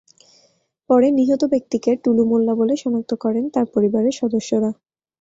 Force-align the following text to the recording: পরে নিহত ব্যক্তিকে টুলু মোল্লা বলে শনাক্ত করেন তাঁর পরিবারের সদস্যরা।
পরে 0.89 1.07
নিহত 1.17 1.41
ব্যক্তিকে 1.53 1.91
টুলু 2.03 2.23
মোল্লা 2.29 2.53
বলে 2.55 2.73
শনাক্ত 2.77 3.11
করেন 3.23 3.43
তাঁর 3.53 3.67
পরিবারের 3.75 4.15
সদস্যরা। 4.21 4.69